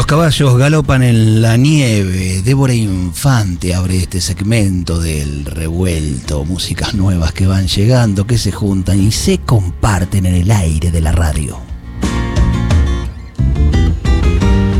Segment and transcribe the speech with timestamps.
[0.00, 2.40] Los caballos galopan en la nieve.
[2.42, 6.46] Débora Infante abre este segmento del revuelto.
[6.46, 11.02] Músicas nuevas que van llegando, que se juntan y se comparten en el aire de
[11.02, 11.58] la radio.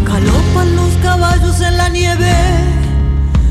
[0.07, 2.35] Galopan los caballos en la nieve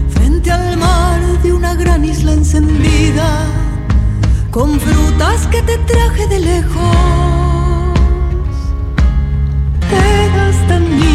[0.10, 3.46] frente al mar de una gran isla encendida
[4.50, 6.96] con frutas que te traje de lejos.
[9.92, 11.09] Eras tan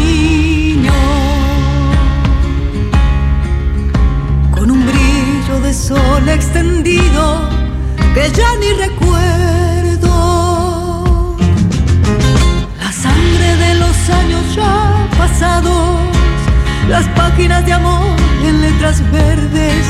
[5.73, 7.49] sol extendido
[8.13, 10.11] que ya ni recuerdo.
[12.79, 15.99] La sangre de los años ya pasados,
[16.89, 19.85] las páginas de amor en letras verdes,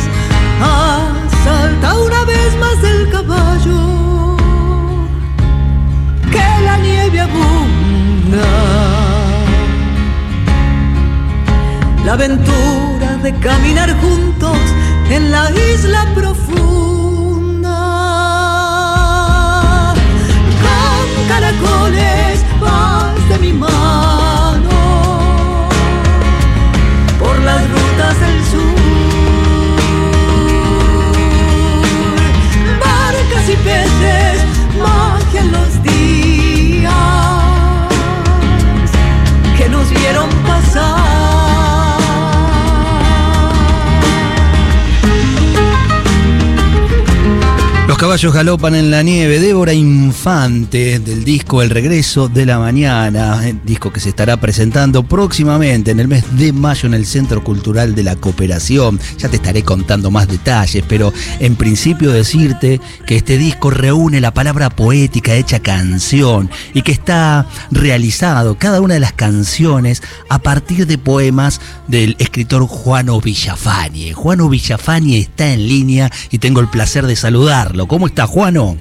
[47.95, 49.39] Los caballos galopan en la nieve.
[49.39, 55.03] Débora Infante del disco El Regreso de la Mañana, el disco que se estará presentando
[55.03, 58.99] próximamente en el mes de mayo en el Centro Cultural de la Cooperación.
[59.17, 64.33] Ya te estaré contando más detalles, pero en principio decirte que este disco reúne la
[64.33, 70.85] palabra poética hecha canción y que está realizado cada una de las canciones a partir
[70.85, 74.11] de poemas del escritor Juano Villafañe.
[74.11, 77.84] Juano Villafañe está en línea y tengo el placer de saludarlo.
[77.87, 78.77] ¿Cómo está Juano?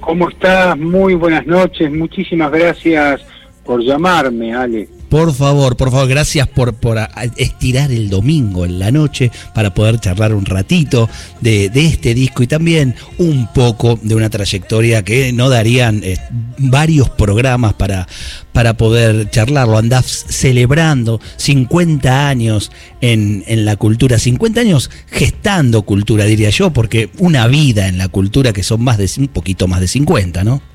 [0.00, 0.78] ¿Cómo estás?
[0.78, 1.90] Muy buenas noches.
[1.90, 3.22] Muchísimas gracias
[3.64, 4.88] por llamarme, Ale.
[5.14, 6.98] Por favor, por favor, gracias por, por
[7.36, 11.08] estirar el domingo en la noche para poder charlar un ratito
[11.40, 16.18] de, de este disco y también un poco de una trayectoria que no darían eh,
[16.58, 18.08] varios programas para,
[18.52, 19.78] para poder charlarlo.
[19.78, 27.10] Andás celebrando 50 años en, en la cultura, 50 años gestando cultura, diría yo, porque
[27.18, 30.73] una vida en la cultura que son más de un poquito más de 50, ¿no?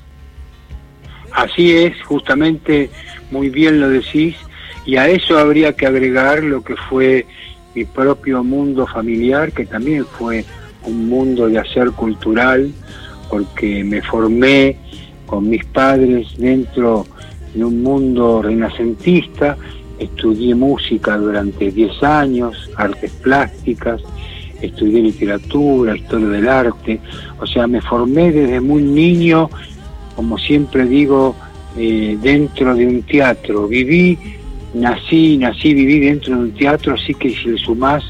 [1.32, 2.90] Así es, justamente,
[3.30, 4.36] muy bien lo decís,
[4.84, 7.26] y a eso habría que agregar lo que fue
[7.74, 10.44] mi propio mundo familiar, que también fue
[10.84, 12.72] un mundo de hacer cultural,
[13.28, 14.76] porque me formé
[15.26, 17.06] con mis padres dentro
[17.54, 19.56] de un mundo renacentista,
[19.98, 24.00] estudié música durante 10 años, artes plásticas,
[24.60, 27.00] estudié literatura, historia del arte,
[27.38, 29.48] o sea, me formé desde muy niño
[30.20, 31.34] como siempre digo,
[31.78, 33.66] eh, dentro de un teatro.
[33.66, 34.18] Viví,
[34.74, 38.04] nací, nací, viví dentro de un teatro, así que si le sumás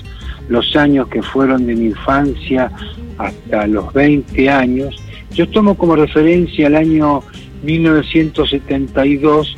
[0.49, 2.69] los años que fueron de mi infancia
[3.17, 5.01] hasta los 20 años,
[5.33, 7.23] yo tomo como referencia el año
[7.63, 9.57] 1972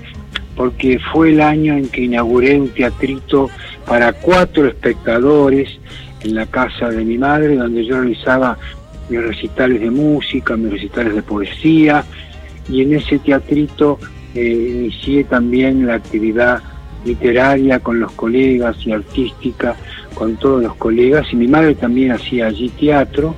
[0.54, 3.48] porque fue el año en que inauguré un teatrito
[3.86, 5.70] para cuatro espectadores
[6.22, 8.58] en la casa de mi madre, donde yo realizaba
[9.08, 12.04] mis recitales de música, mis recitales de poesía,
[12.68, 13.98] y en ese teatrito
[14.34, 16.62] eh, inicié también la actividad
[17.04, 19.76] literaria con los colegas y artística
[20.14, 23.34] con todos los colegas y mi madre también hacía allí teatro.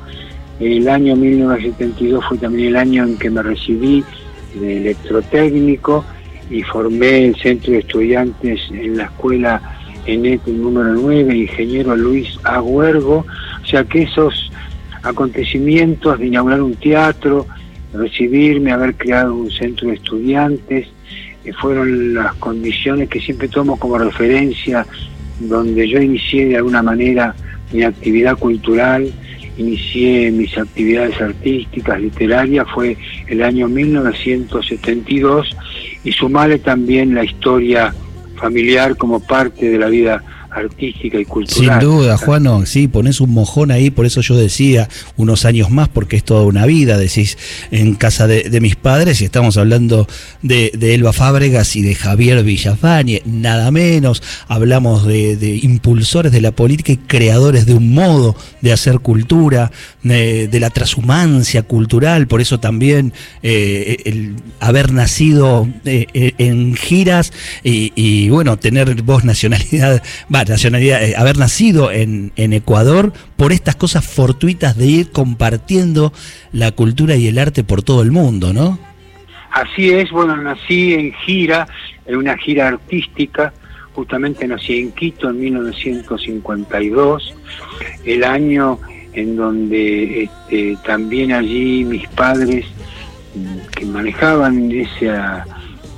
[0.61, 4.05] El año 1972 fue también el año en que me recibí
[4.55, 6.05] de electrotécnico
[6.51, 9.61] y formé el centro de estudiantes en la escuela
[10.07, 13.25] ENET número 9, ingeniero Luis Agüergo,
[13.63, 14.51] o sea que esos
[15.03, 17.47] acontecimientos de inaugurar un teatro,
[17.95, 20.89] recibirme, haber creado un centro de estudiantes,
[21.43, 24.87] que fueron las condiciones que siempre tomo como referencia,
[25.41, 27.35] donde yo inicié de alguna manera
[27.73, 29.13] mi actividad cultural,
[29.57, 32.97] inicié mis actividades artísticas, literarias, fue
[33.29, 35.57] el año 1972,
[36.03, 37.95] y sumarle también la historia
[38.37, 40.23] familiar como parte de la vida
[40.55, 41.81] artística y cultural.
[41.81, 45.89] Sin duda, Juano, sí, pones un mojón ahí, por eso yo decía unos años más,
[45.89, 47.37] porque es toda una vida, decís,
[47.71, 50.07] en casa de, mis padres, y estamos hablando
[50.43, 56.93] de, Elba Fábregas y de Javier Villafañe, nada menos, hablamos de, impulsores de la política
[56.93, 59.73] y creadores de un modo de hacer cultura,
[60.03, 63.13] de, la transhumancia cultural, por eso también
[63.43, 70.03] eh, el haber nacido eh, en giras y, bueno, tener vos nacionalidad,
[70.49, 76.13] nacionalidad, eh, haber nacido en, Ecuador por estas cosas fortuitas de ir compartiendo
[76.53, 78.79] la cultura y el arte por todo el mundo, ¿no?
[79.51, 81.67] Así es, bueno, nací en gira,
[82.07, 83.53] en una gira artística,
[83.95, 87.35] justamente nací en Quito en 1952,
[88.05, 88.79] el año
[89.13, 92.67] en donde este, también allí mis padres
[93.77, 95.45] que manejaban esa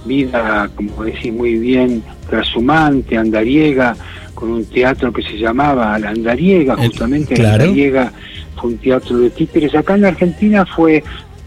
[0.04, 3.96] vida, como decís muy bien, trashumante, andariega,
[4.36, 8.12] con un teatro que se llamaba La Andariega, eh, justamente La Andariega
[8.54, 9.74] fue un teatro de títeres.
[9.74, 11.02] Acá en la Argentina fue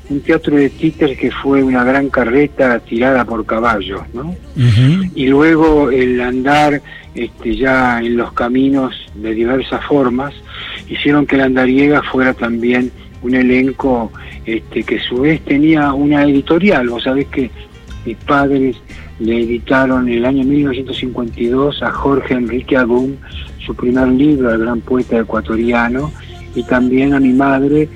[0.09, 4.36] un teatro de títeres que fue una gran carreta tirada por caballos, ¿no?
[5.15, 6.81] Y luego el andar
[7.13, 10.33] este, ya en los caminos de diversas formas
[10.89, 14.12] hicieron que la Andariega fuera también un elenco
[14.45, 16.89] este, que a su vez tenía una editorial.
[16.89, 17.51] Vos sabés que
[18.05, 18.77] mis padres
[19.19, 23.17] le editaron en el año 1952 a Jorge Enrique Agún
[23.65, 26.11] su primer libro, El gran poeta ecuatoriano,
[26.55, 27.87] y también a mi madre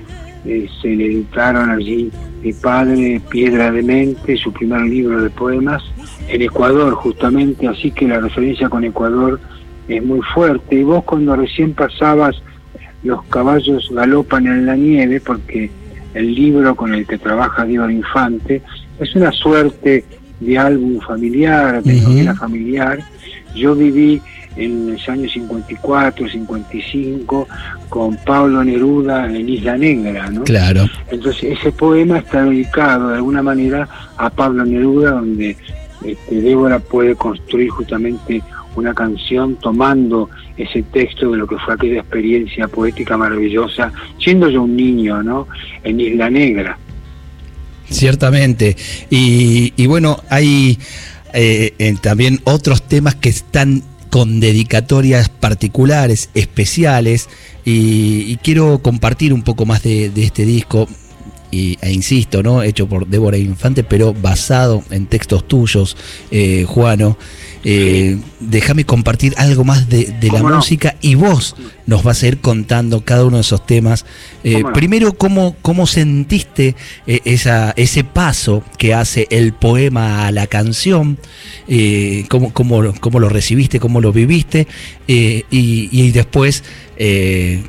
[0.45, 2.11] eh, se le editaron allí
[2.43, 5.81] mi padre Piedra de Mente, su primer libro de poemas,
[6.27, 9.39] en Ecuador justamente, así que la referencia con Ecuador
[9.87, 10.75] es muy fuerte.
[10.75, 12.35] Y vos cuando recién pasabas
[13.03, 15.69] Los caballos galopan en la nieve, porque
[16.13, 18.61] el libro con el que trabaja Diego Infante
[18.99, 20.05] es una suerte
[20.39, 22.99] de álbum familiar, de novela familiar.
[23.55, 24.21] Yo viví
[24.55, 27.47] en los años 54, 55
[27.89, 30.43] con Pablo Neruda en Isla Negra, ¿no?
[30.43, 30.85] Claro.
[31.09, 33.87] Entonces ese poema está dedicado de alguna manera
[34.17, 35.57] a Pablo Neruda, donde
[36.05, 38.41] este, Débora puede construir justamente
[38.75, 44.63] una canción tomando ese texto de lo que fue aquella experiencia poética maravillosa, siendo yo
[44.63, 45.47] un niño, ¿no?
[45.83, 46.77] En Isla Negra.
[47.93, 48.75] Ciertamente.
[49.09, 50.79] Y, bueno, hay
[51.33, 57.29] eh, también otros temas que están con dedicatorias particulares, especiales,
[57.65, 60.87] y, quiero compartir un poco más de, este disco.
[61.53, 62.63] Y, e insisto, ¿no?
[62.63, 65.95] Hecho por Débora Infante, pero basado en textos tuyos,
[66.31, 67.15] eh, Juano.
[67.65, 71.55] Eh, déjame compartir algo más de, la música y vos
[71.85, 74.05] nos vas a ir contando cada uno de esos temas.
[74.43, 76.75] Eh, primero, ¿cómo, cómo sentiste
[77.07, 81.17] eh, esa, ese paso que hace el poema a la canción?
[82.29, 83.79] cómo, cómo, lo recibiste?
[83.79, 84.67] ¿Cómo lo viviste?
[85.07, 86.63] Y, y, después,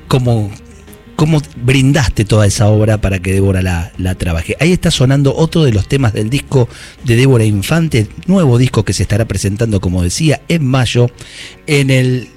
[0.09, 0.51] ¿cómo,
[1.17, 4.57] cómo brindaste toda esa obra para que Débora la, la, trabaje.
[4.61, 6.69] Ahí está sonando otro de los temas del disco
[7.05, 11.11] de Débora Infante, nuevo disco que se estará presentando, como decía, en mayo
[11.67, 12.29] en el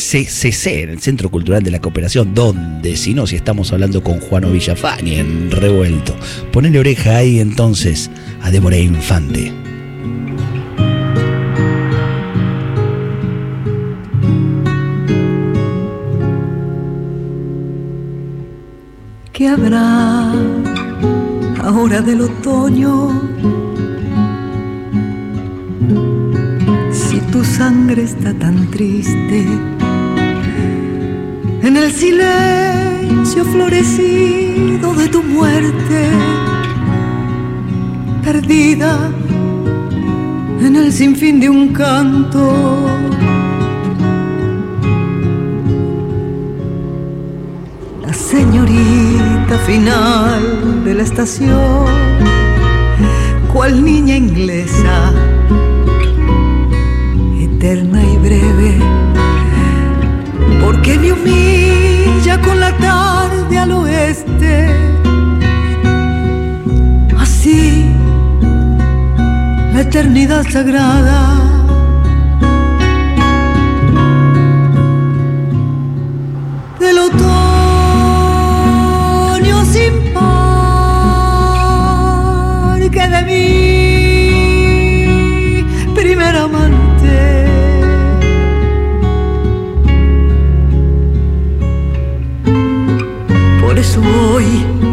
[0.00, 4.18] CCC, en el Centro Cultural de la Cooperación, donde, si no, si estamos hablando con
[4.18, 6.16] Juano Villafani en Revuelto.
[6.52, 8.10] Ponele oreja ahí entonces
[8.42, 9.69] a Débora Infante.
[19.40, 20.34] ¿Qué habrá
[21.64, 23.22] ahora del otoño?
[26.92, 29.46] Si tu sangre está tan triste,
[31.62, 36.10] en el silencio florecido de tu muerte,
[38.22, 39.10] perdida
[40.60, 43.00] en el sinfín de un canto
[48.30, 49.09] señorita
[49.58, 51.86] final de la estación,
[53.52, 55.12] cual niña inglesa,
[57.40, 58.78] eterna y breve,
[60.64, 64.68] porque me humilla con la tarde al oeste.
[67.18, 67.90] Así,
[69.72, 71.50] la eternidad sagrada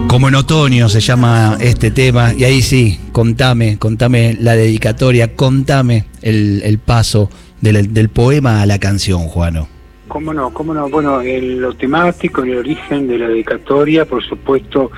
[0.08, 6.06] Como en otoño se llama este tema, y ahí sí, contame, contame la dedicatoria, contame
[6.22, 7.30] el, paso
[7.62, 9.68] del, poema a la canción, Juano.
[10.08, 10.51] ¿Cómo no?
[10.51, 10.89] ¿Cómo no?
[10.89, 14.89] Bueno, en lo temático, en el origen de la dedicatoria, por supuesto,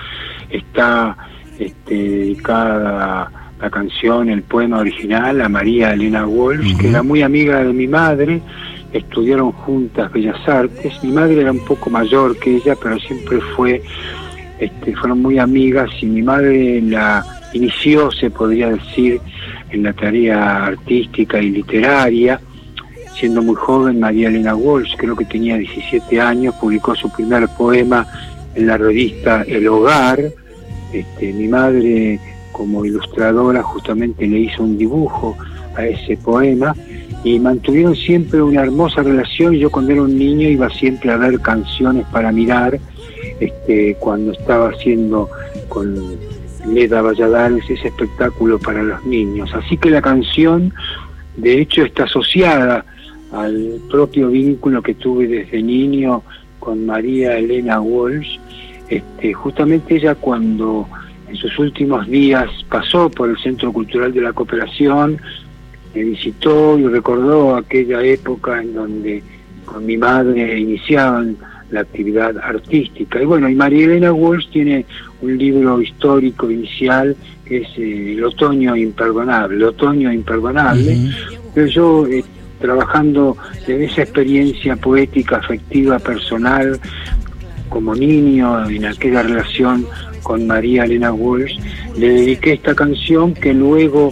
[0.50, 1.18] está
[1.58, 7.64] este, dedicada la canción, el poema original a María Elena Walsh, que era muy amiga
[7.64, 8.42] de mi madre,
[8.94, 11.04] estudiaron juntas Bellas Artes.
[11.04, 13.82] Mi madre era un poco mayor que ella, pero siempre fue,
[14.60, 19.20] este, fueron muy amigas y mi madre la inició, se podría decir,
[19.72, 22.40] en la tarea artística y literaria.
[23.20, 28.08] Siendo muy joven, María Elena Walsh, creo que tenía 17 años, publicó su primer poema
[28.56, 30.20] en la revista El Hogar.
[30.94, 32.20] Este, mi madre,
[32.52, 35.36] como ilustradora, justamente le hizo un dibujo
[35.80, 36.76] a ese poema
[37.24, 39.54] y mantuvieron siempre una hermosa relación.
[39.54, 42.80] Yo cuando era un niño iba siempre a ver canciones para mirar,
[43.40, 45.30] este, cuando estaba haciendo
[45.68, 45.96] con
[46.68, 49.50] Leda Valladares ese espectáculo para los niños.
[49.54, 50.74] Así que la canción,
[51.38, 52.86] de hecho, está asociada
[53.32, 56.24] al propio vínculo que tuve desde niño
[56.60, 58.38] con María Elena Walsh.
[58.90, 60.88] Este, justamente ella cuando
[61.28, 65.20] en sus últimos días pasó por el Centro Cultural de la Cooperación,
[65.94, 69.24] me visitó y recordó aquella época en donde
[69.66, 71.38] con mi madre iniciaban
[71.72, 73.22] la actividad artística.
[73.22, 74.86] Y bueno, y María Elena Walsh tiene
[75.22, 77.16] un libro histórico inicial
[77.46, 80.98] que es eh, El otoño imperdonable, el otoño imperdonable,
[81.54, 82.24] pero yo eh,
[82.60, 86.80] trabajando en esa experiencia poética, afectiva, personal,
[87.70, 89.86] como niño, en aquella relación
[90.24, 91.58] con María Elena Walsh,
[91.98, 94.12] le dediqué esta canción que luego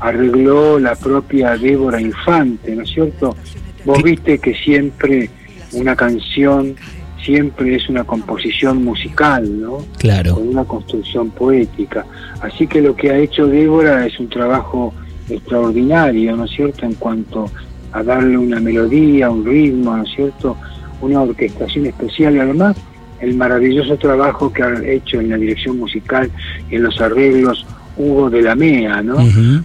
[0.00, 3.36] arregló la propia Débora Infante, ¿no es cierto?
[3.84, 5.30] Vos viste que siempre
[5.72, 6.76] una canción
[7.24, 9.78] siempre es una composición musical, ¿no?
[9.98, 10.34] Claro.
[10.34, 12.06] Con una construcción poética.
[12.40, 14.94] Así que lo que ha hecho Débora es un trabajo
[15.28, 16.86] extraordinario, ¿no es cierto?
[16.86, 17.50] En cuanto
[17.92, 20.56] a darle una melodía, un ritmo, ¿no es cierto?
[21.00, 22.76] Una orquestación especial y además
[23.20, 26.30] el maravilloso trabajo que ha hecho en la dirección musical
[26.70, 27.66] y en los arreglos
[27.98, 29.16] Hugo de la Mea, ¿no?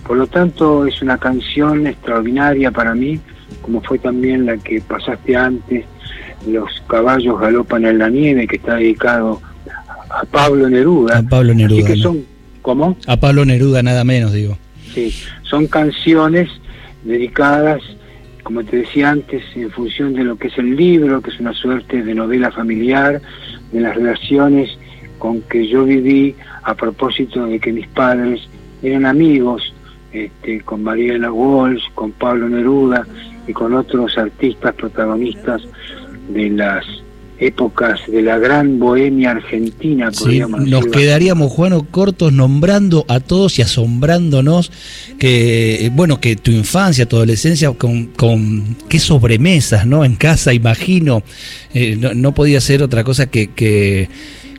[0.06, 3.20] Por lo tanto, es una canción extraordinaria para mí,
[3.62, 5.86] como fue también la que pasaste antes,
[6.48, 9.40] Los caballos galopan en la nieve, que está dedicado
[10.10, 11.20] a Pablo Neruda.
[11.20, 11.88] A Pablo Neruda.
[11.88, 12.26] que son,
[12.62, 12.98] ¿Cómo?
[13.08, 14.58] A Pablo Neruda, nada menos, digo.
[14.94, 15.14] Sí,
[15.44, 16.50] son canciones
[17.04, 17.82] dedicadas,
[18.44, 21.54] como te decía antes, en función de lo que es el libro, que es una
[21.54, 23.22] suerte de novela familiar,
[23.72, 24.70] de las relaciones
[25.24, 28.42] con que yo viví a propósito de que mis padres
[28.82, 29.74] eran amigos
[30.12, 33.08] este, con Mariela Walsh, con Pablo Neruda
[33.48, 35.62] y con otros artistas protagonistas
[36.28, 36.84] de las
[37.40, 43.62] épocas de la gran bohemia argentina, podríamos Nos quedaríamos, Juano, cortos nombrando a todos y
[43.62, 44.74] asombrándonos
[45.18, 50.04] que, bueno, que tu infancia, tu adolescencia, con, con qué sobremesas, ¿no?
[50.04, 51.24] En casa, imagino,
[51.74, 54.10] eh, no, podía ser otra cosa que, que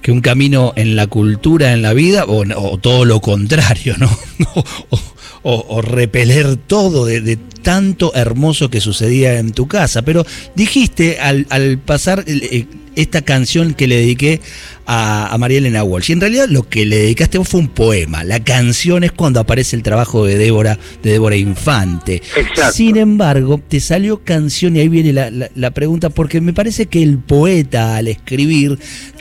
[0.04, 4.11] que un camino en la cultura, en la vida, o, todo lo contrario, ¿no?
[5.42, 10.02] o, repeler todo de, tanto hermoso que sucedía en tu casa.
[10.02, 14.40] Pero dijiste al, pasar eh, esta canción que le dediqué
[14.86, 18.24] a, a, María Elena Walsh, y en realidad lo que le dedicaste fue un poema.
[18.24, 22.22] La canción es cuando aparece el trabajo de Débora, de Débora Infante.
[22.72, 27.02] Sin embargo, te salió canción y ahí viene la, la pregunta, porque me parece que
[27.02, 28.78] el poeta al escribir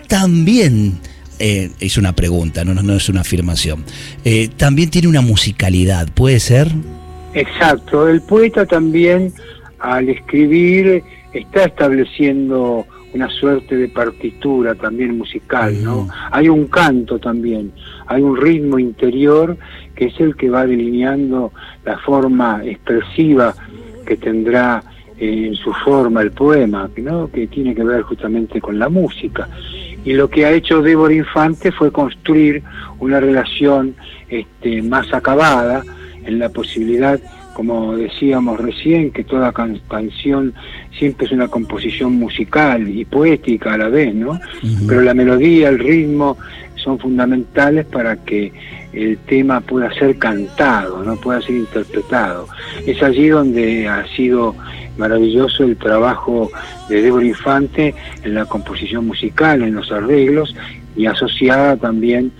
[0.08, 1.00] también
[1.39, 3.84] eh, es una pregunta, no, no, es una afirmación.
[4.24, 6.68] Eh, también tiene una musicalidad, ¿puede ser?
[7.34, 9.34] Exacto, el poeta también
[9.80, 11.03] al escribir
[11.34, 16.08] está estableciendo una suerte de partitura también musical, ¿no?
[16.32, 17.72] Hay un canto también,
[18.08, 19.58] hay un ritmo interior
[19.96, 21.51] que es el que va delineando
[21.86, 23.53] la forma expresiva
[24.05, 24.84] que tendrá
[25.17, 27.29] eh, en su forma el poema, ¿no?
[27.29, 29.48] Que tiene que ver justamente con la música
[30.05, 32.62] y lo que ha hecho Débora Infante fue construir
[33.00, 33.96] una relación
[34.27, 35.84] este, más acabada
[36.25, 37.20] en la posibilidad,
[37.54, 40.54] como decíamos recién, que toda canción
[40.98, 44.40] siempre es una composición musical y poética a la vez, ¿no?
[44.88, 46.38] Pero la melodía, el ritmo
[46.76, 48.52] son fundamentales para que
[48.92, 52.48] el tema pueda ser cantado, no pueda ser interpretado.
[52.86, 54.56] Es allí donde ha sido
[54.98, 56.52] maravilloso el trabajo
[56.90, 60.56] de Débora Infante en la composición musical, en los arreglos
[60.96, 62.32] y asociada también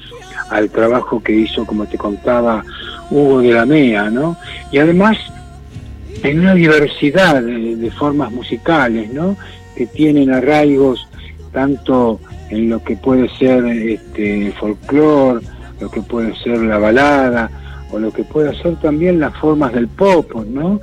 [0.50, 2.64] al trabajo que hizo, como te contaba,
[3.10, 4.38] Hugo de la Mea, ¿no?
[4.72, 5.18] Y además
[6.24, 9.36] en una diversidad de, formas musicales, ¿no?
[9.76, 11.08] Que tienen arraigos
[11.52, 12.20] tanto
[12.50, 15.46] en lo que puede ser este, el folclore,
[15.80, 17.50] lo que puede ser la balada
[17.92, 20.80] o lo que puede ser también las formas del pop, ¿no?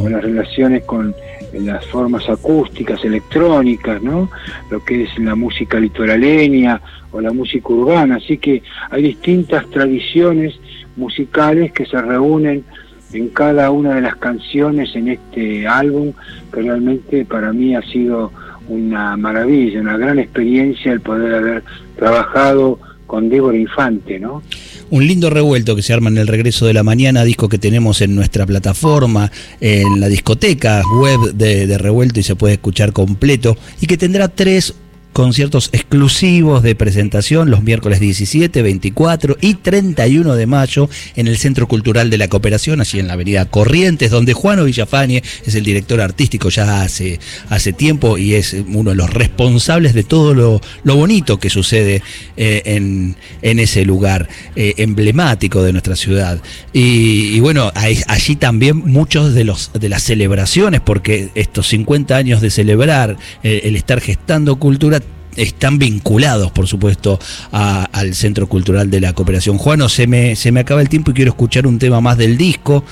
[0.00, 1.14] O las relaciones con
[1.52, 4.30] las formas acústicas, electrónicas, ¿no?
[4.70, 6.80] Lo que es la música litoraleña
[7.12, 8.16] o la música urbana.
[8.16, 10.58] Así que hay distintas tradiciones
[10.96, 12.64] musicales que se reúnen
[13.12, 16.12] en cada una de las canciones en este álbum,
[16.52, 18.32] que realmente para mí ha sido
[18.68, 21.64] una maravilla, una gran experiencia el poder haber
[21.96, 24.42] trabajado con Débora Infante, ¿no?
[24.90, 28.00] Un lindo revuelto que se arma en el regreso de la mañana, disco que tenemos
[28.00, 33.56] en nuestra plataforma, en la discoteca web de, de Revuelto y se puede escuchar completo,
[33.80, 34.74] y que tendrá tres
[35.14, 41.66] conciertos exclusivos de presentación los miércoles 17, 24 y 31 de mayo en el Centro
[41.68, 46.00] Cultural de la Cooperación, allí en la avenida Corrientes, donde Juano Villafañe es el director
[46.00, 51.38] artístico ya hace, hace tiempo y es uno de los responsables de todo lo, bonito
[51.38, 52.02] que sucede
[52.36, 56.40] eh, en, ese lugar eh, emblemático de nuestra ciudad.
[56.72, 62.50] Y, bueno, allí también muchos de, los, de las celebraciones, porque estos 50 años de
[62.50, 65.00] celebrar eh, el estar gestando cultura
[65.36, 67.18] están vinculados, por supuesto,
[67.52, 69.58] al Centro Cultural de la Cooperación.
[69.58, 72.36] Juano, se me, se me acaba el tiempo y quiero escuchar un tema más del
[72.36, 72.84] disco.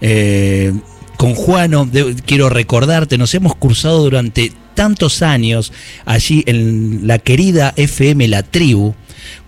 [0.00, 0.72] Eh,
[1.16, 1.90] con Juano,
[2.26, 5.72] quiero recordarte, nos hemos cursado durante tantos años
[6.04, 8.94] allí en la querida FM La Tribu,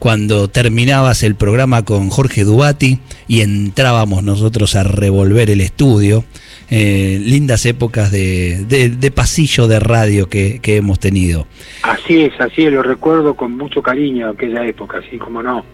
[0.01, 6.25] cuando terminabas el programa con Jorge Dubati y entrábamos nosotros a revolver el estudio.
[6.73, 11.49] Eh, lindas épocas de, de, pasillo de radio que, que, hemos tenido.
[11.83, 15.65] Así es, así es, lo recuerdo con mucho cariño aquella época, así como no.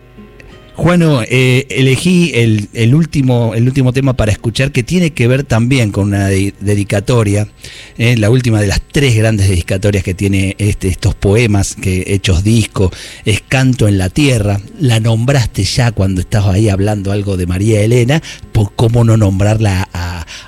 [0.76, 5.90] Juano, eh, elegí el, último, el último tema para escuchar que tiene que ver también
[5.90, 7.48] con una dedicatoria,
[7.96, 12.44] eh, la última de las tres grandes dedicatorias que tiene este, estos poemas que hechos
[12.44, 12.92] disco,
[13.24, 14.60] es Canto en la Tierra.
[14.78, 18.22] La nombraste ya cuando estabas ahí hablando algo de María Elena,
[18.52, 20.05] por cómo no nombrarla a,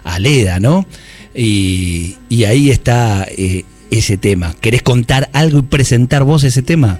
[0.08, 0.86] a Leda, ¿no?
[1.34, 4.54] Y, ahí está eh, ese tema.
[4.60, 6.98] ¿Querés contar algo y presentar vos ese tema?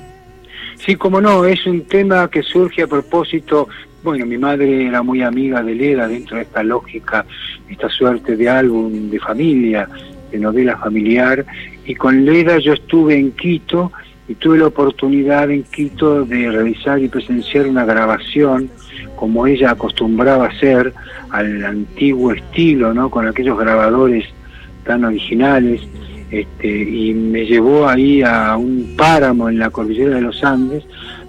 [0.84, 3.68] Sí, como no, es un tema que surge a propósito,
[4.04, 7.26] bueno, mi madre era muy amiga de Leda dentro de esta lógica,
[7.68, 9.88] esta suerte de álbum de familia,
[10.30, 11.44] de novela familiar,
[11.84, 13.90] y con Leda yo estuve en Quito
[14.28, 18.70] y tuve la oportunidad en Quito de realizar y presenciar una grabación
[19.16, 20.92] como ella acostumbraba hacer
[21.30, 23.10] al antiguo estilo, ¿no?
[23.10, 24.26] Con aquellos grabadores
[24.84, 25.80] tan originales
[26.30, 30.84] este, y me llevó ahí a un páramo en la cordillera de los Andes,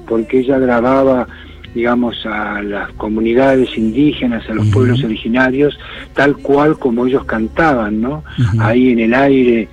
[0.08, 1.28] porque ella grababa,
[1.74, 5.80] digamos, a las comunidades indígenas, a los pueblos originarios,
[6.14, 8.24] tal cual como ellos cantaban, ¿no?
[8.60, 9.70] Ahí en el aire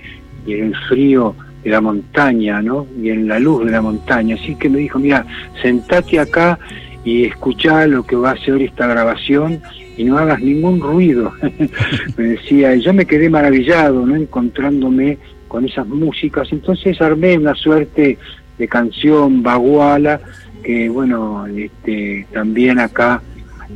[0.46, 1.34] y en el frío
[1.66, 2.86] de la montaña, ¿no?
[3.02, 4.36] Y en la luz de la montaña.
[4.36, 5.26] Así que me dijo, mira,
[5.60, 6.60] sentate acá
[7.04, 9.60] y escuchá lo que va a ser esta grabación
[9.96, 11.32] y no hagas ningún ruido.
[12.16, 14.14] me decía, y yo me quedé maravillado, ¿no?
[14.14, 16.52] Encontrándome con esas músicas.
[16.52, 18.16] Entonces armé una suerte
[18.58, 20.20] de canción baguala
[20.62, 23.20] que, bueno, este, también acá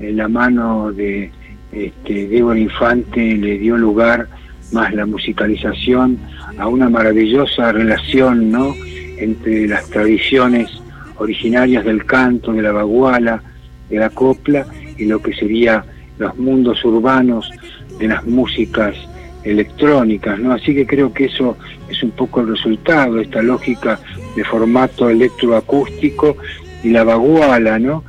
[0.01, 1.33] en la mano de
[1.73, 4.29] este, Débora Infante le dio lugar
[4.73, 6.19] más la musicalización
[6.59, 8.75] a una maravillosa relación, ¿no?
[9.19, 10.71] Entre las tradiciones
[11.17, 13.43] originarias del canto, de la baguala,
[13.89, 15.85] de la copla y lo que sería
[16.19, 17.51] los mundos urbanos
[17.99, 18.95] de las músicas
[19.43, 20.53] electrónicas, ¿no?
[20.53, 21.57] Así que creo que eso
[21.89, 23.99] es un poco el resultado, esta lógica
[24.37, 26.37] de formato electroacústico
[26.83, 28.05] y la baguala, ¿no?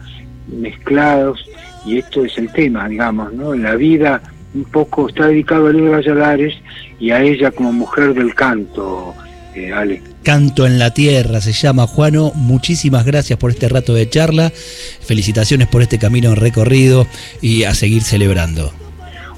[0.48, 1.46] Mezclados,
[1.86, 3.54] y esto es el tema, digamos, ¿no?
[3.56, 4.22] La vida
[4.54, 6.56] un poco está dedicado a Leo Valladares
[7.00, 9.14] y a ella como mujer del canto,
[9.56, 10.02] eh, Ale.
[10.24, 12.32] Canto en la Tierra se llama Juano.
[12.36, 14.52] Muchísimas gracias por este rato de charla.
[15.02, 17.08] Felicitaciones por este camino recorrido
[17.42, 18.72] y a seguir celebrando.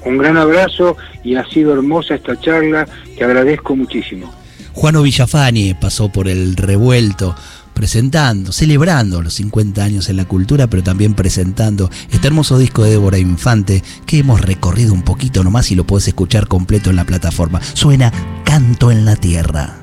[0.04, 2.86] Un gran abrazo y ha sido hermosa esta charla.
[3.16, 4.32] Te agradezco muchísimo.
[4.74, 7.34] Juano Villafani pasó por el revuelto
[7.74, 12.90] presentando, celebrando los 50 años en la cultura, pero también presentando este hermoso disco de
[12.90, 17.04] Débora Infante que hemos recorrido un poquito nomás y lo puedes escuchar completo en la
[17.04, 17.60] plataforma.
[17.74, 18.12] Suena
[18.44, 19.80] Canto en la Tierra.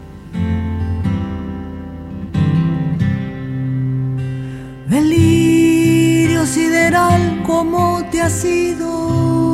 [4.88, 9.54] Delirio sideral, ¿cómo te ha sido?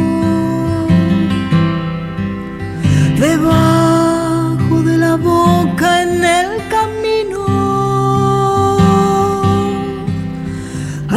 [3.20, 6.07] Debajo de la boca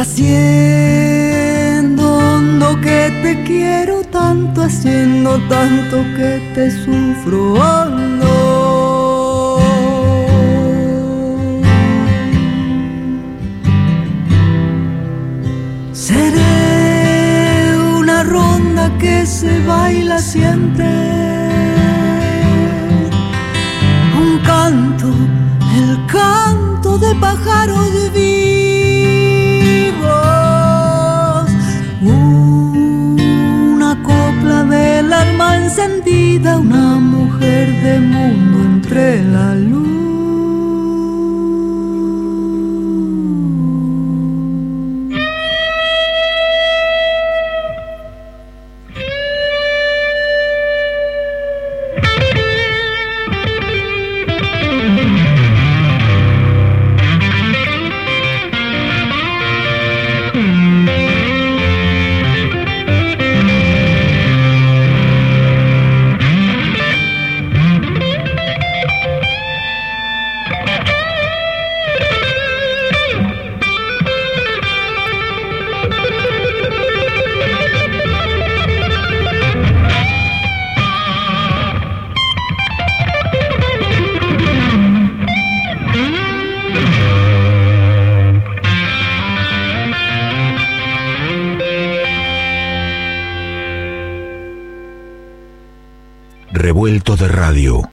[0.01, 1.91] haciendo
[2.81, 7.55] que te quiero tanto, haciendo tanto que te sufro.
[15.93, 16.61] Seré
[18.99, 20.85] que se baila siempre.
[24.21, 25.07] Un canto,
[25.81, 28.30] el canto de pájaros vivos.
[35.63, 39.80] Encendida, una mujer de mundo entre la luz.